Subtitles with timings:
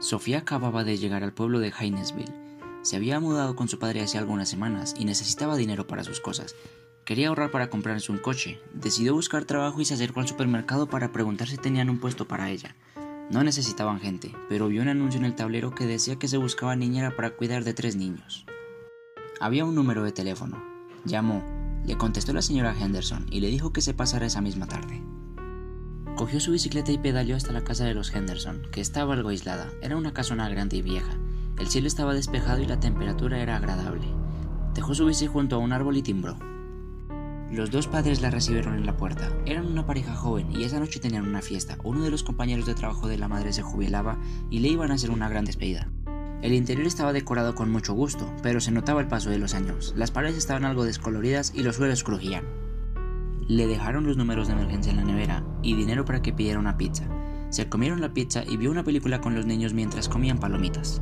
[0.00, 2.32] Sofía acababa de llegar al pueblo de Hainesville.
[2.82, 6.54] Se había mudado con su padre hace algunas semanas y necesitaba dinero para sus cosas.
[7.04, 8.60] Quería ahorrar para comprarse un coche.
[8.72, 12.48] Decidió buscar trabajo y se acercó al supermercado para preguntar si tenían un puesto para
[12.50, 12.76] ella.
[13.30, 16.76] No necesitaban gente, pero vio un anuncio en el tablero que decía que se buscaba
[16.76, 18.46] niñera para cuidar de tres niños.
[19.40, 20.62] Había un número de teléfono.
[21.04, 21.42] Llamó,
[21.84, 25.02] le contestó la señora Henderson y le dijo que se pasara esa misma tarde.
[26.18, 29.70] Cogió su bicicleta y pedaleó hasta la casa de los Henderson, que estaba algo aislada.
[29.80, 31.16] Era una casona grande y vieja.
[31.60, 34.04] El cielo estaba despejado y la temperatura era agradable.
[34.74, 36.36] Dejó su bici junto a un árbol y timbró.
[37.52, 39.30] Los dos padres la recibieron en la puerta.
[39.46, 41.78] Eran una pareja joven y esa noche tenían una fiesta.
[41.84, 44.18] Uno de los compañeros de trabajo de la madre se jubilaba
[44.50, 45.88] y le iban a hacer una gran despedida.
[46.42, 49.94] El interior estaba decorado con mucho gusto, pero se notaba el paso de los años.
[49.96, 52.67] Las paredes estaban algo descoloridas y los suelos crujían.
[53.48, 56.76] Le dejaron los números de emergencia en la nevera y dinero para que pidiera una
[56.76, 57.08] pizza.
[57.48, 61.00] Se comieron la pizza y vio una película con los niños mientras comían palomitas.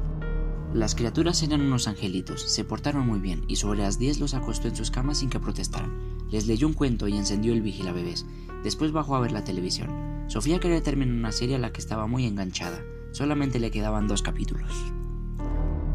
[0.72, 4.68] Las criaturas eran unos angelitos, se portaron muy bien y sobre las 10 los acostó
[4.68, 5.92] en sus camas sin que protestaran.
[6.30, 8.26] Les leyó un cuento y encendió el vigila bebés.
[8.62, 9.90] Después bajó a ver la televisión.
[10.28, 12.80] Sofía quería terminar una serie a la que estaba muy enganchada.
[13.10, 14.70] Solamente le quedaban dos capítulos.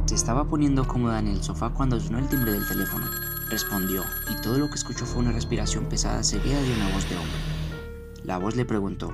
[0.05, 3.05] Se estaba poniendo cómoda en el sofá cuando sonó el timbre del teléfono.
[3.51, 7.17] Respondió, y todo lo que escuchó fue una respiración pesada seguida de una voz de
[7.17, 7.37] hombre.
[8.23, 9.13] La voz le preguntó,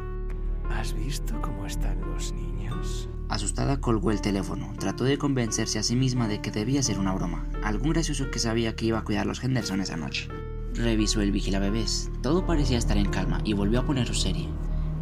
[0.70, 3.10] ¿Has visto cómo están los niños?
[3.30, 7.14] Asustada colgó el teléfono, trató de convencerse a sí misma de que debía ser una
[7.14, 10.30] broma, algún gracioso que sabía que iba a cuidar a los Henderson esa noche.
[10.76, 14.50] Revisó el vigila bebés, todo parecía estar en calma y volvió a poner su serie.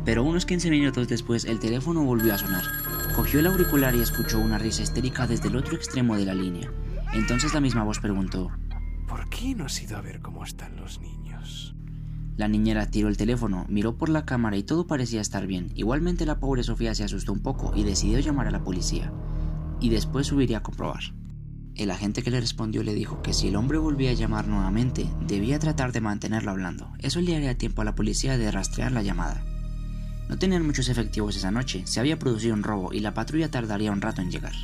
[0.06, 2.63] Pero unos 15 minutos después el teléfono volvió a sonar.
[3.17, 6.72] Cogió el auricular y escuchó una risa histérica desde el otro extremo de la línea.
[7.13, 8.52] Entonces la misma voz preguntó,
[9.07, 11.75] ¿Por qué no has ido a ver cómo están los niños?
[12.37, 15.71] La niñera tiró el teléfono, miró por la cámara y todo parecía estar bien.
[15.75, 19.13] Igualmente la pobre Sofía se asustó un poco y decidió llamar a la policía.
[19.79, 21.13] Y después subiría a comprobar.
[21.75, 25.09] El agente que le respondió le dijo que si el hombre volvía a llamar nuevamente,
[25.27, 26.91] debía tratar de mantenerlo hablando.
[26.99, 29.44] Eso le haría tiempo a la policía de rastrear la llamada.
[30.27, 33.91] No tenían muchos efectivos esa noche, se había producido un robo y la patrulla tardaría
[33.91, 34.55] un rato en llegar.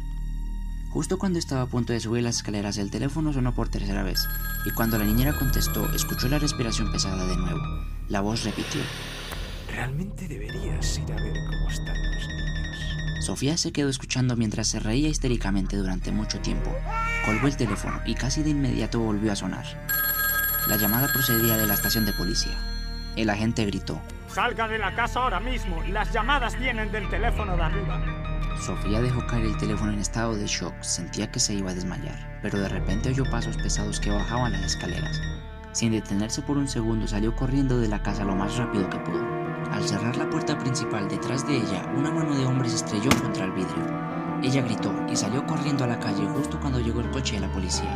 [0.92, 4.28] Justo cuando estaba a punto de subir las escaleras, el teléfono sonó por tercera vez,
[4.66, 7.62] y cuando la niñera contestó, escuchó la respiración pesada de nuevo.
[8.10, 8.82] La voz repitió.
[9.70, 13.26] Realmente deberías ir a ver cómo están los niños.
[13.26, 16.76] Sofía se quedó escuchando mientras se reía histéricamente durante mucho tiempo.
[17.26, 19.66] Colgó el teléfono y casi de inmediato volvió a sonar.
[20.68, 22.58] La llamada procedía de la estación de policía.
[23.16, 24.02] El agente gritó.
[24.28, 25.82] Salga de la casa ahora mismo.
[25.90, 28.21] Las llamadas vienen del teléfono de arriba.
[28.60, 32.40] Sofía dejó caer el teléfono en estado de shock, sentía que se iba a desmayar,
[32.42, 35.20] pero de repente oyó pasos pesados que bajaban las escaleras.
[35.72, 39.26] Sin detenerse por un segundo salió corriendo de la casa lo más rápido que pudo.
[39.72, 43.46] Al cerrar la puerta principal detrás de ella, una mano de hombre se estrelló contra
[43.46, 43.86] el vidrio.
[44.44, 47.54] Ella gritó y salió corriendo a la calle justo cuando llegó el coche de la
[47.54, 47.90] policía.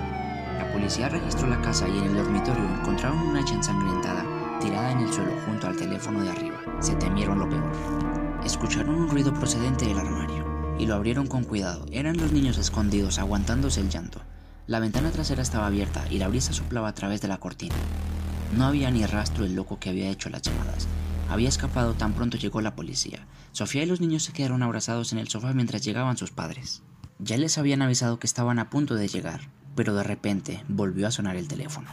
[0.57, 4.25] La policía registró la casa y en el dormitorio encontraron una hacha ensangrentada
[4.59, 6.57] tirada en el suelo junto al teléfono de arriba.
[6.79, 7.72] Se temieron lo peor.
[8.43, 10.34] Escucharon un ruido procedente del armario
[10.80, 11.86] y lo abrieron con cuidado.
[11.91, 14.22] Eran los niños escondidos, aguantándose el llanto.
[14.68, 17.75] La ventana trasera estaba abierta y la brisa soplaba a través de la cortina.
[18.56, 20.88] No había ni rastro del loco que había hecho las llamadas.
[21.30, 23.25] Había escapado tan pronto llegó la policía.
[23.52, 26.84] Sofía y los niños se quedaron abrazados en el sofá mientras llegaban sus padres.
[27.19, 29.41] Ya les habían avisado que estaban a punto de llegar,
[29.75, 31.90] pero de repente volvió a sonar el teléfono.